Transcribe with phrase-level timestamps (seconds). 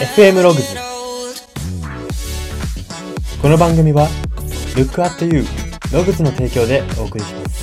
[0.00, 0.76] FM ログズ
[3.42, 4.06] この番組は
[4.76, 5.44] Look at You
[5.92, 7.58] ログズの提供でお送りします。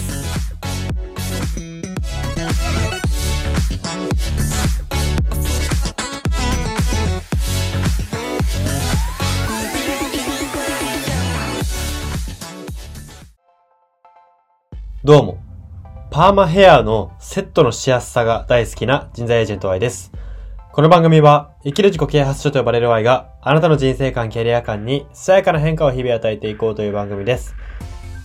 [15.05, 15.37] どうも。
[16.11, 20.11] パーマヘアのセットのしやすさが大好きな人材エージェント Y です。
[20.75, 27.55] この番組は、生きる自己啓発書と呼ばれる Y が、あなたの人生観、キャリア観に、さやかな変化を日々与えていこうという番組です。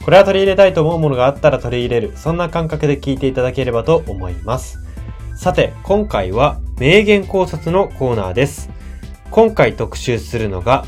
[0.05, 4.81] これは取り入れたいと思うものがあったら取り入れる、そんな感覚で聞いていただければと思います。
[5.37, 8.69] さて、今回は、名言考察のコーナーです。
[9.31, 10.85] 今回特集するのが、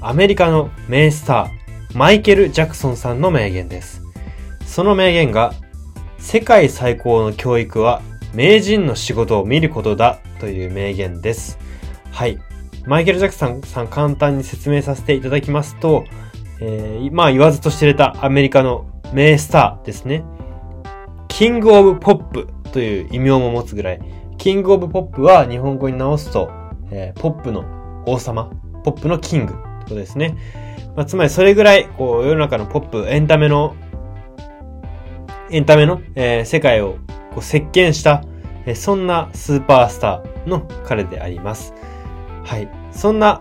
[0.00, 4.02] アメリカの名スター、マイケル・ジャクソンさんの名言です。
[4.64, 5.52] その名言が、
[6.20, 8.02] 世界最高の教育は
[8.36, 11.58] 名人の仕事を見ることだという名言です。
[12.12, 12.38] はい。
[12.84, 16.04] マイケル・ジャクソンさん簡単に説明させていただきますと、
[16.60, 20.22] えー、まあ言わずと知れたアメリカの名スターですね。
[21.28, 24.00] キング・オブ・ポップという異名も持つぐらい、
[24.36, 26.50] キング・オブ・ポップは日本語に直すと、
[26.90, 28.50] えー、ポップの王様、
[28.84, 30.36] ポップのキングってことですね。
[30.94, 33.74] まあ、つまりそれぐらい、こう世の中のポップ、エンタメの
[35.50, 36.98] エンタメの、えー世界を
[37.36, 38.24] こう席巻した、
[38.64, 41.74] えそんなスーパースターの彼であります。
[42.44, 42.68] はい。
[42.92, 43.38] そんな、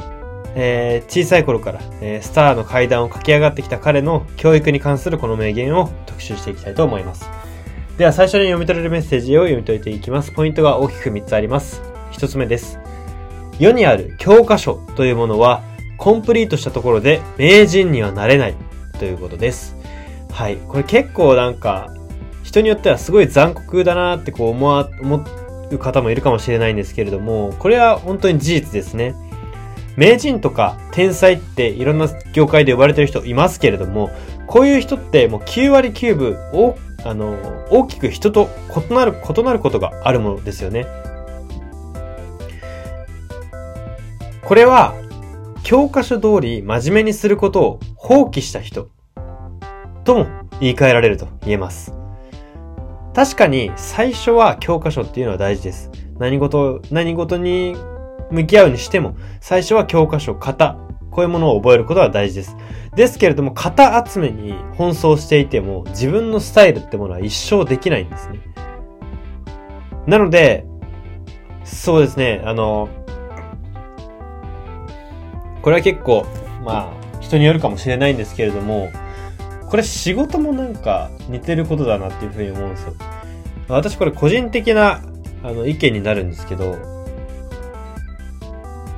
[0.54, 7.30] えー小さい頃から、えースターの階段を駆け上がってきた彼の教育に関するこの名言を特集していきたいと思います。
[7.98, 10.34] では最初に読み取れるメッセージを読み解いていきます。
[10.34, 11.82] ポイントが大きく3つあります。
[12.12, 12.78] 1つ目です。
[13.60, 15.64] 世にある教科書というものは、
[15.98, 18.56] コンプリートしたところで名人にはなれない
[19.00, 19.78] ということです。
[20.34, 20.58] はい。
[20.58, 21.95] これ結構なんか、
[22.56, 25.25] 人によってはすごい残酷だなってこう思わ、思
[25.72, 29.14] う方もいるかもしれないんですけれども、これは本当に事実ですね。
[29.98, 34.10] 名人とか天才っていろんな業界で呼ばれてる人いますけれども、
[34.48, 37.38] こういう人ってもう9割9分、おあの、
[37.71, 38.49] 大きく人と
[38.89, 40.87] 異なる、異なることがあるものですよね。
[44.43, 44.93] これは、
[45.64, 48.87] 教科書通り真面目にすることを放棄した人
[50.05, 50.27] とも
[50.61, 51.95] 言い換えられると言えます。
[53.15, 55.89] 確かに最初は教科書っていうのは大事です。
[56.20, 57.76] 何事、何事に
[58.30, 60.77] 向き合うにしても、最初は教科書、型、
[61.11, 62.58] こういうものを覚えることは大事です。
[62.93, 68.39] ですけれども、型集めに奔走していても、自分のスタイルってものは一生できないんですね。
[70.08, 70.65] なので、
[71.64, 72.89] そうですね、あの、
[75.61, 76.25] これは結構、
[76.65, 78.89] まあ、人によるかもしれないんですけれども、
[79.70, 82.93] これ仕事もなんか似てることだなっていうふうに思うんですよ。
[83.67, 85.02] 私これ個人的な
[85.43, 86.77] あの意見になるんですけど、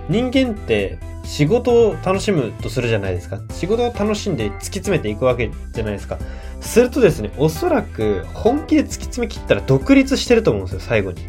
[0.09, 3.39] 人間って仕事を楽しむとするじゃないですか。
[3.51, 6.17] 仕事を楽しんで突き詰めていくわけじゃないですか。
[6.61, 11.21] するとですね、おそらく本気で突き詰め切ったら独立してると思うんですよ、最後に。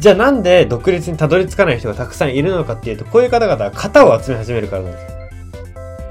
[0.00, 5.21] じゃあなんで独立にたどり着かない人がたくさんいるのかっていうと、こういう方々は型を集め始めるからなんですよ。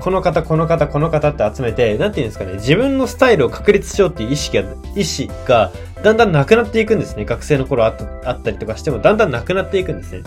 [0.02, 5.72] この方、この方、この方って集めて、なんていうんですかね、自分のスタイルを確立しようっていう意識が、意思が、
[6.04, 7.26] だんだんなくなっていくんですね。
[7.26, 10.24] 学生の頃あったりとかしても、だんだんなくなっていくんですね。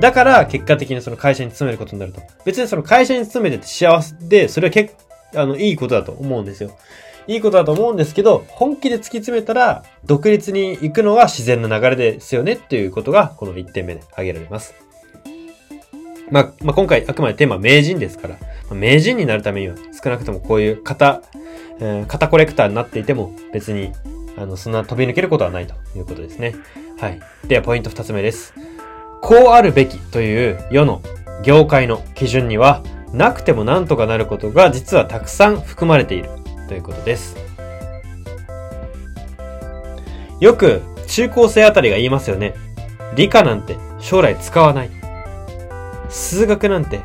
[0.00, 2.22] だから、結果的にその会社に勤めることになると。
[2.44, 4.94] 別にその会社に勤めてて幸せで、それは結
[5.34, 6.70] あの、いいことだと思うんですよ。
[7.26, 14.74] いいことだと思うんですけど、本気で突き詰めたら、独立に行くのは自然な流れですよねっていうことが、この1点目で挙げられます。
[16.32, 21.22] まあ、まあ、今回あくまでテーマ名人ですから、まあ名人になるためには少なくともこういう型、
[21.78, 23.92] えー型コレクターになっていても別に、
[24.38, 26.54] あの、そんな飛び抜けることはないということですね。
[26.98, 27.20] はい。
[27.46, 28.54] ではポイント2つ目です。
[29.20, 31.02] こうあるべきという世の
[31.44, 32.82] 業界の基準には、
[33.12, 36.30] なくてもなんとかなることが実はたくさん含まれている
[36.66, 37.36] ということです。
[40.40, 42.54] よく中高生あたりが言いますよね。
[43.14, 45.01] 理科なんて将来使わない。
[46.12, 47.00] 数学なんて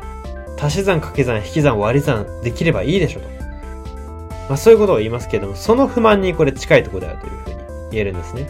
[0.60, 3.28] 足し算掛け算引き算割り算できればいいでしょと。
[4.48, 7.56] まあそういうことを言いますけれども、その不満にこれ近いところであるというふうに
[7.92, 8.46] 言えるんですね。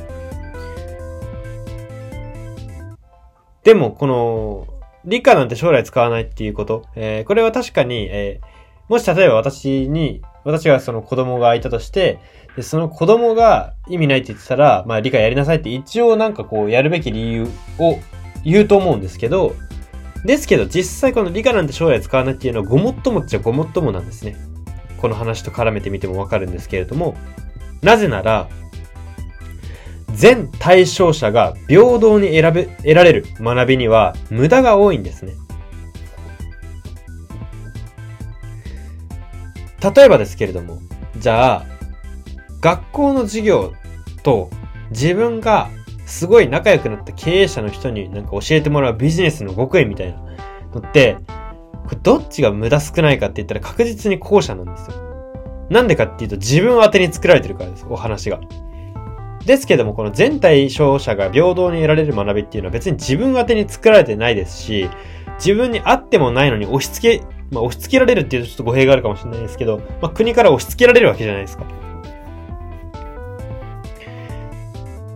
[3.64, 4.66] でも、この、
[5.04, 8.58] 理科なんて将来使わないっていうこと、えーこれは確かに、えー
[8.88, 12.18] もし例えば私に、私がその子供がいたとして、
[12.56, 17.98] でその子供が意味ないって言ってたら、まあ理科やりなさいって一応なんかこうやるべき理由を
[18.44, 19.54] 言うと思うんですけど、
[20.24, 24.36] ですけど実際この理科なんて将来使わないっていうのはごもっともっちゃごもっともなんですね。
[24.98, 27.16] この話と絡めてみてもわかるんですけれども、
[27.82, 28.48] なぜなら、
[30.12, 35.34] 全対象者が平等に選べ、得られる学びには無駄が多いんですね。
[39.94, 40.80] 例えばですけれども、
[41.18, 41.66] じゃあ、
[42.60, 43.74] 学校の授業
[44.24, 44.50] と
[44.90, 45.70] 自分が
[46.08, 50.18] すごい仲良くなった経営者の人になんか教えてもらうビジネスの極意みたいな
[50.72, 51.18] のって、
[51.84, 54.96] これどっちが無駄少ないかって言ったら確実に後者なんですよ。
[55.70, 58.40] なんでかっていうと自分宛てに作られてるからです、お話が。
[59.44, 64.88] ですけども、この全対象者が平等に得られる学びっていうのは別に自分宛てに作られてないですし、
[65.38, 71.64] 自分にあってもないのに押し付け、まあ押し付けられるっていうとちょっと語弊があるかもしれないですけど、まあ国から押し付けられるわけじゃないですか。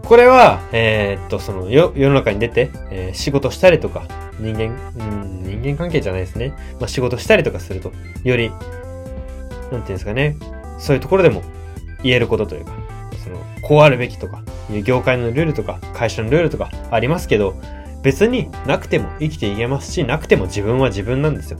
[0.05, 4.07] これは、えー、っと、その、世の中に出て、えー、仕事したりとか、
[4.39, 6.55] 人間、うん、人間関係じゃないですね。
[6.81, 7.93] まあ、仕事したりとかすると、
[8.25, 10.37] より、なんていうんですかね、
[10.79, 11.43] そういうところでも
[12.03, 12.73] 言えることというか、
[13.25, 17.55] その、こうあるべきとか、いう業界のルールとか、会社のルールとかありますけど、
[18.03, 21.59] 別になくても生きていけますし、なくても自分は自分なんですよ。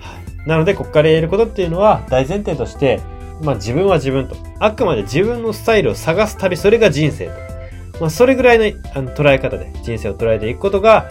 [0.00, 0.48] はい。
[0.48, 3.00] なので、ここから言えることっていうのは、大前提として、
[3.42, 4.36] まあ自分は自分と。
[4.58, 7.49] あくまで自分のスタイルを探す旅、それが人生と。
[8.00, 11.08] まあ、それぐらいのあの捉え方で人生を捉えていくことが、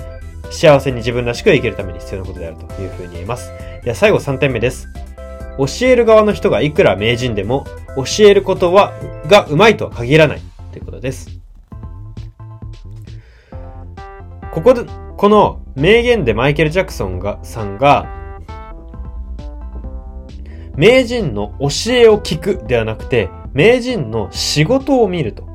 [0.51, 3.51] 幸せに自分らしく生きるために必要なことであるというふうに言えます。
[3.83, 4.87] では最後3点目です。
[5.59, 7.65] 教える側の人がいくら名人でも、
[7.95, 8.93] 教えることは、
[9.27, 10.41] がうまいとは限らない
[10.71, 11.29] ということです。
[14.51, 14.85] ここで、
[15.17, 18.07] この名言でマイケル・ジャクソンが、さんが、
[20.75, 25.48] 名人の教えを聞くではなくて、名人の仕事を見ると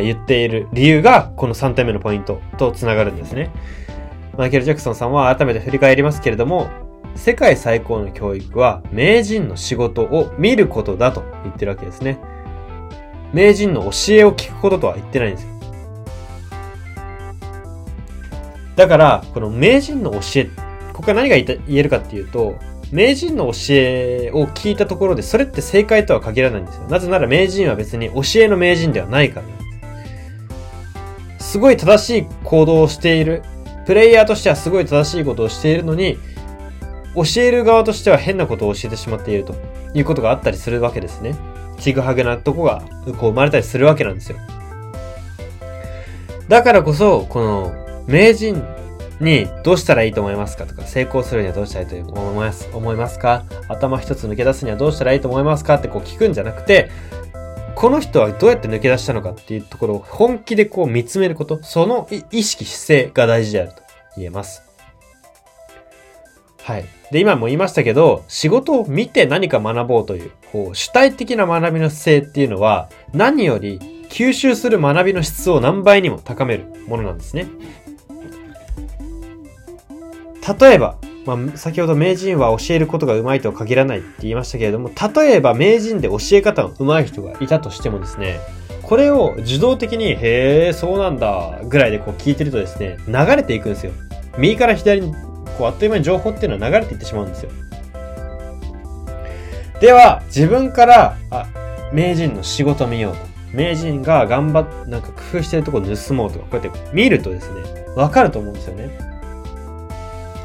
[0.00, 3.50] 言っている理由が、この3点目のポイントと繋がるんですね。
[4.36, 6.68] マイケル・ジャクソンさんは改めて振り返りますけれども、
[7.14, 12.18] 世界最高の教育は名人の仕事を見ることだと言ってるわけですね。
[13.32, 15.56] 名人の教えを聞くこととは言ってないんですよ。
[18.76, 20.44] だから、この名人の教え、
[20.92, 22.56] ここから何が言えるかっていうと、
[22.92, 26.86] 名人の教えを聞いたところで、それって正解とは限らないんですよ。
[26.88, 29.46] なぜなら名人は別に教えの名人ではないから
[31.46, 33.42] すごい正しい行動をしている。
[33.86, 36.18] プレイヤーとしてはすごい正しいことをしているのに、
[37.14, 39.54] 教える側としては変なことを教えてしまっていると
[39.94, 41.36] いうことがあったりするわけですね。
[41.78, 44.38] ちぐはぐなとこがこう生まれたりするわけなんですよ。
[46.48, 47.72] だからこそ、この
[48.08, 48.62] 名人
[49.20, 53.44] にどうしたらいいと思いますかとか、成功するにはどうしたらいいと思います思いますか？
[53.68, 55.76] 頭一つ抜け出すにはどうしたらいいと思いますか？
[55.76, 56.90] ってこう聞くんじゃなくて、
[57.76, 63.82] この人はどうやって抜け出したのかっていうところを本気でこう見つめること、その意識姿勢が大事であると
[64.16, 64.62] 言えます。
[66.62, 66.86] はい。
[67.12, 77.46] で、今も言いましたけど、仕事を見て何か学ぼうという、こう、主体的な学びの姿勢っていうのは、何より吸収する学びの質を何倍にも高めるものなんですね。
[80.58, 80.96] 例えば、
[81.26, 88.38] まあ、先ほど名人は教えることが上手いとは限らないって言いましたけれども、例えば名人で教え方の上手い人がいたとしてもですね、
[88.82, 93.92] これを受動的に、へえ、そうなんだ、ぐらいでこう聞いてるとですね、流れていくんですよ。
[94.38, 95.12] 右から左に、
[95.58, 97.50] こう、あっという間に情報っていうのは流れていってしまうんですよ。
[99.80, 101.46] では、自分から、あ、
[101.92, 103.18] 名人の仕事見ようと。
[103.52, 107.62] 名人が頑張っ、なんか工夫してるところ盗もうとか、こうやって見るとですね、
[107.96, 109.15] わかると思うんですよね。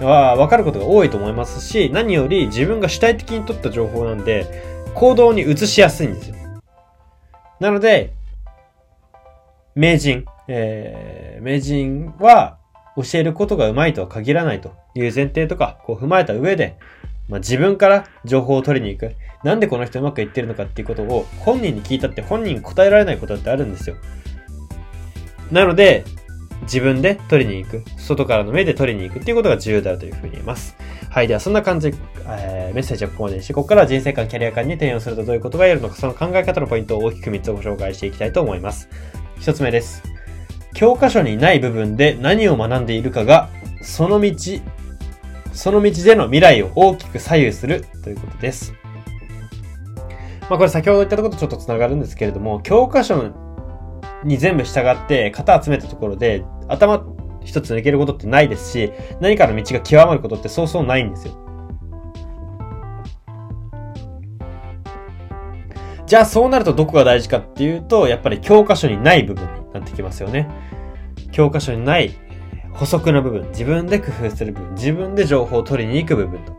[0.05, 4.45] は分かることが多いと思いますし、何より自分が主体的に取った情報なんで、
[4.95, 6.35] 行動に移しやすいんですよ。
[7.59, 8.13] なので、
[9.75, 12.57] 名人、えー、名人は
[12.95, 16.77] 教えることがうまいとは限らないという前提とか、こう踏まえた上で、
[17.29, 19.15] まあ、自分から情報を取りに行く。
[19.43, 23.95] なんでこの人うまくいってるのかっていうことを本人に聞いたって本人答えられないことってあるんですよ。
[25.51, 26.03] なので、
[26.63, 27.83] 自分で取りに行く。
[27.97, 30.75] 外からの目で取りに行くっていうことが重要であるというふうに言えます。
[31.09, 31.27] はい。
[31.27, 38.89] では、そんな感じで、えー、メッセージはここまでにして、ここからは人生観、キャリア観に転用するとどういうことが言えるのか、その考え方のポイントを大きく3つご紹介していきたいと思います。
[39.39, 40.03] 1つ目です。
[40.73, 43.49] 教科書にない部分で何を学んでいるかが、
[43.81, 44.33] その道、
[45.53, 48.73] その道での未来を大きく左右するということです。
[50.49, 53.50] まあこれ先ほど言ったところとちょっと繋がるんですけれども、教科書の
[54.23, 57.03] に全部従って型集めたところで頭
[57.43, 61.33] 一つ抜けることってないですし、何かの道が極まることってそうそうないんですよ。
[66.05, 70.49] じゃあそうなるとどこが大事かっていうと、やっぱり教科書にない部分になってきますよね。
[71.31, 72.11] 教科書にない
[72.73, 76.53] 補足の部分、自分で工夫する部分、自分で情報を取りに行く部分と。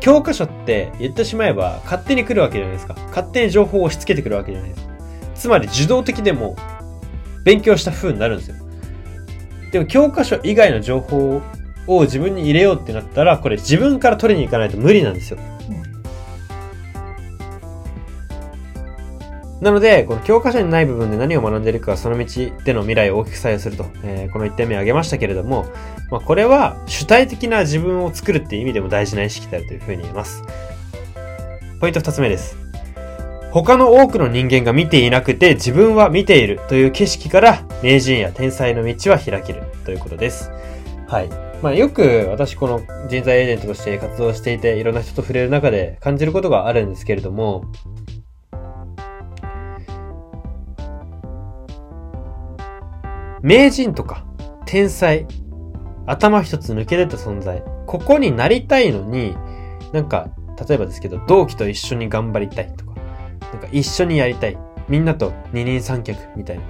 [0.00, 2.94] 教科書って言ってしまえば勝手に来るわけじゃないですか。
[3.08, 4.94] 勝手に情報を押し付けてくるわけじゃないですか。
[5.34, 6.56] つまり受動的でも
[7.48, 8.56] 勉強した風になるんですよ。
[9.72, 11.40] でも教科書以外の情報
[11.86, 15.38] を自分に入れようってなったら、これ自分から取りに行かないと無理なんですよ。
[19.62, 22.26] なので、この教科書にない部分で何を学んでいるかその道
[22.64, 25.64] での未来を大きく左右すると、えー、この1点目挙げましたけれども、
[26.10, 30.44] まあ、これは主体的な自分を作るっていう意味でも大事な意識であるというふうに言えます。
[31.80, 32.67] ポイント2つ目です。
[33.52, 40.50] 他の多くの人間が見ていなくて自分は見ているという景色から名人や天才の道は開けるということです。
[41.08, 41.28] はい。
[41.62, 47.64] まあよく私この人材エージェントとして活動していていろんな人と触れる中で感じることがあるんですけれども、
[53.40, 54.24] 名人とか
[54.66, 55.26] 天才、
[56.06, 59.34] 頭一つ抜け出た存在、ここになりたいのに、
[59.94, 60.28] なんか、
[60.68, 62.87] 例えばですけど、同期と一緒に頑張りたいとか、
[63.52, 64.58] なんか一緒にやりたい。
[64.88, 66.62] みんなと二人三脚みたいな。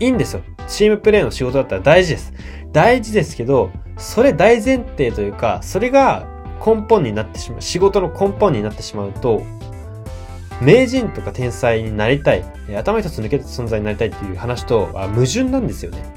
[0.00, 0.42] いいんですよ。
[0.66, 2.32] チームプレイの仕事だったら大事です。
[2.72, 6.26] 大事ですけど、それ大前提というか、それが
[6.64, 9.42] 根本になってしまう、仕事の根本になってしまうと、
[10.60, 12.44] 名人とか天才になりたい、
[12.76, 16.14] 頭一つ抜けた存在になりたいっていう話とは矛盾なんですよね。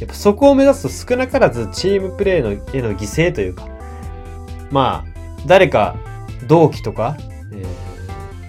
[0.00, 3.68] やっぱそこを目指すと少なからずチームプレイのへの犠牲というか、
[4.70, 5.96] まあ、誰か
[6.46, 7.16] 同期とか、
[7.52, 7.66] えー、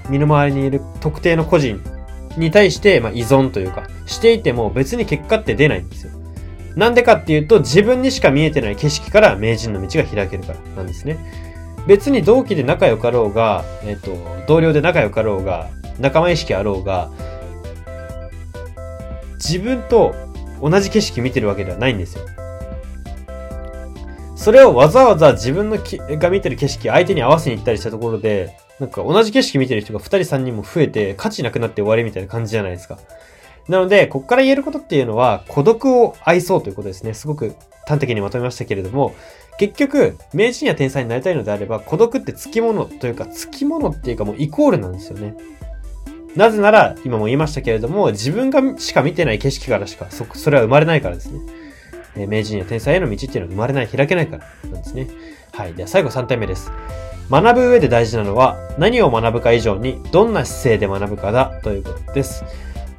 [0.09, 1.81] 身の回りにいる特定の個人
[2.37, 6.13] に対して、まあ、依存というか、していても別に結果って出ないんですよ。
[6.75, 11.17] なんでかっていうと、自分にしか見えてない景色から名人の道が開けるからなんですね。
[11.87, 14.15] 別に同期で仲良かろうが、えっ、と、
[14.47, 17.09] 同僚で仲良かろうが、仲間意識あろうが、
[19.35, 20.13] 自分と
[20.61, 22.25] 同じ景色見てるわけではないんですよ。
[24.35, 32.98] それをわざわざ自分のが見てる景色相手に合わせに行ったりしたところで、なんか同じ景色見てる人が2人3人も増えて価値なくなって終わりみたいな感じじゃないですか。
[33.69, 37.13] なので、こっから言えることっていうのは、孤独を愛そうということですね。
[37.13, 37.55] すごく
[37.86, 39.13] 端的にまとめましたけれども、
[39.59, 45.36] 結局、名人や天才になりたいのであれば、孤独って付き物というか、付き物っていうかもうイコールなんですよね。
[46.36, 51.39] なぜなら、今も言いましたけれども、自分がしか見てない景色からしか、そ、それは生まれないからですね。
[52.15, 55.07] え、名人や天才への道っていうのは生まれない、開けないからなんですね。
[55.53, 55.75] はい。
[55.75, 56.71] では最後3点目です。
[57.29, 62.43] 学ぶ上で大事なのは、何を学ぶか以上に、どんな姿勢で学ぶかだということです。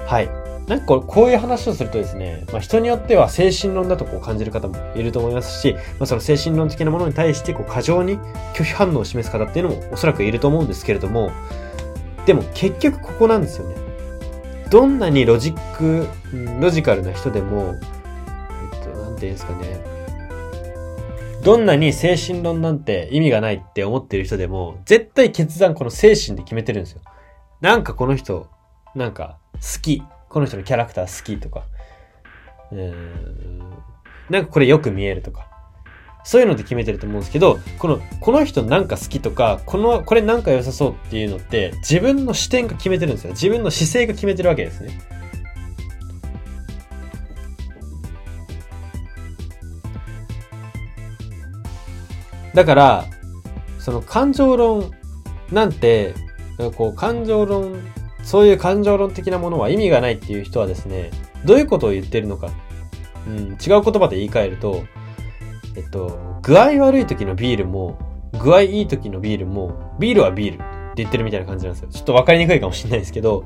[0.05, 0.29] はい。
[0.67, 8.17] なんかこ、ういう話をするとですね、まあ、人によっては精神論だとこう感じる方もいると思いますし、まあ、その精神論的なものに対してこう過剰に
[8.53, 11.31] 拒否反応を示す方っていうのもおそらくいると思うんですけれども、
[12.25, 13.75] でも結局ここなんですよね。
[14.69, 16.07] どんなにロジック、
[16.61, 17.75] ロジカルな人でも、
[18.73, 20.00] えっと、なんて言うんですかね。
[21.43, 27.01] どんなに精神論なんて意味がないって思ってる人でも、絶対決断この精神で決めてるんですよ。
[27.61, 28.47] なんかこの人、
[28.95, 30.03] なんか好き。
[30.29, 31.63] この人のキャラクター好きとか、
[32.71, 33.59] うーん、
[34.29, 35.49] なんかこれよく見えるとか、
[36.23, 43.31] そういうので決めてると思うんですけど、この、この人なんか好きとか、この、これなんか良さそうっていうのって、自分の視点が決めてるんですよ。
[43.31, 44.91] 自分の姿勢が決めてるわけですね。
[52.53, 53.05] だから、
[53.79, 54.91] その感情論
[55.51, 56.13] なんて、
[56.75, 57.75] こう感情論
[58.23, 61.11] そういう感情論的なものは意味がないっていう人はですね、
[61.45, 62.51] どういうことを言ってるのか。
[63.27, 64.83] うん、違う言葉で言い換えると、
[65.75, 67.99] えっと、具合悪い時のビールも、
[68.41, 70.65] 具合いい時のビールも、ビールはビールって
[70.97, 71.89] 言ってるみたいな感じなんですよ。
[71.91, 73.45] ちょっとわかりにくいかもしれないですけど、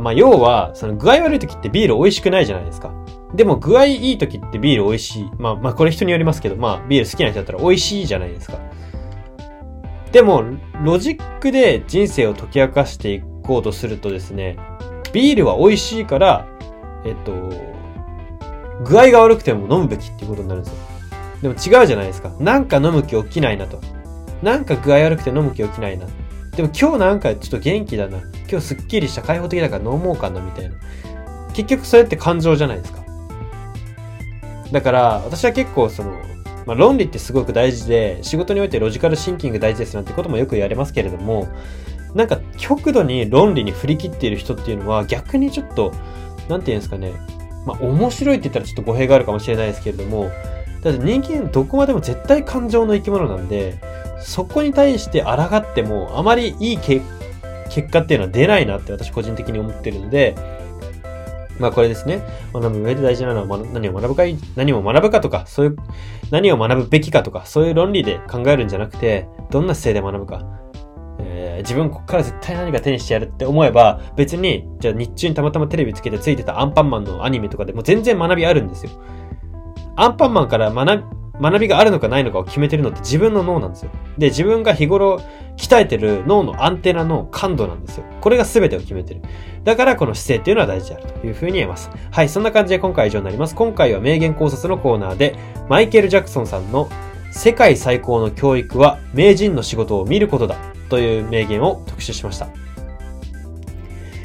[0.00, 2.92] まあ、要は、その具合悪い時ってビール美味しくないじゃないですか。
[3.34, 5.30] でも具合いい時ってビール美味しい。
[5.38, 8.58] まあ、まあ、これ人によりますけど、まあ、ビール好きな人だったら美味しいじゃないですか。
[10.12, 10.44] でも、
[10.84, 14.56] ロジックで人生を解き明かしていこうとするとですね、
[15.12, 16.46] ビールは美味しいから、
[17.04, 17.32] えっと、
[18.84, 20.78] 具合が悪くても飲むべきっていうことになるんですよ。
[21.42, 22.30] でも違うじゃないですか。
[22.38, 23.80] なんか飲む気起きないなと。
[24.42, 26.06] なんか具合悪くて飲む気起きないな。
[26.56, 28.18] でも今日なんかちょっと元気だな。
[28.48, 30.76] 今日すっきりした開放的だから飲もうかなみたいな。
[31.54, 33.02] 結局それって感情じゃないですか。
[34.70, 36.12] だから私は結構その、
[36.66, 41.48] まあ、論理ってすごく大事で、仕事においてロジカルシンキング大事ですなんてこともよく言われますけれども、
[42.14, 45.92] なんか極度に論理に振り切っている人っていうのは逆にちょっと、
[46.48, 47.12] なんて言うんですかね。
[47.66, 50.30] まあ面白いって言ったらちょっと語弊があるかもしれないですけれども、
[50.82, 53.78] だって人間どこまでも絶対感情の生き物なんで、
[54.22, 57.02] そこに対して抗ってもあまりいい結
[57.90, 60.34] 果っていうのは出ないなって私個人的に思ってるので、
[61.58, 62.22] まあこれですね。
[62.52, 64.22] 学ぶ上で大事なのは何を学ぶか、
[64.56, 65.76] 何を学ぶかとか、そういう、
[66.30, 70.44] 何を学ぶべきかとか、そういう論理で考えるんじゃなくて、どんな姿勢で学ぶか。
[71.20, 78.92] えー、自分こっから絶対何か手にしてやるって思えば、別に、じゃあ日中にたまたまテレビつけてついてたアンパンマンのアニメとかでも全然学びあるんですよ。
[79.94, 81.04] アンパンマンから学
[81.40, 83.90] 学びがあるのかないのかを決めてるのって自分の脳なんですよ。
[84.18, 85.20] で、自分が日頃
[85.56, 88.04] 鍛えてる脳のアンテナの感度なんですよ。
[88.20, 89.22] これが全てを決めてる。
[89.64, 91.90] だからこの姿勢っていうのは大事であるというふうに言えます。
[92.10, 93.54] はい、そんな感じで今回は以上になります。
[93.54, 95.36] 今回は名言考察のコーナーで、
[95.68, 96.88] マイケル・ジャクソンさんの
[97.30, 100.56] 世界最高の教育は名人の仕事を見ることだ
[100.90, 102.48] という名言を特集しました。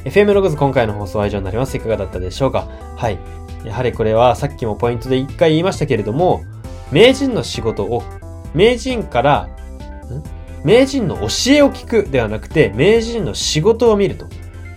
[0.04, 1.76] FM ログズ今回の放送は以上になります。
[1.78, 3.18] いかがだったでしょうかはい。
[3.66, 6.44] やはりこれはさっきもポイントで一回言いましたけれども、
[6.92, 8.04] 名人の仕事を、
[8.54, 9.50] 名人から、
[10.64, 14.28] 名人の教えを聞くではなくて、名人の仕事を見ると。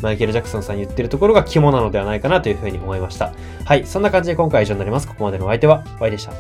[0.03, 3.33] マイケル・ジャクソンさん言ってるところが肝なのではないかなというふうに思いました。
[3.65, 3.85] はい。
[3.87, 5.07] そんな感じで今回は以上になります。
[5.07, 6.33] ここまでのお相手は、Y でした。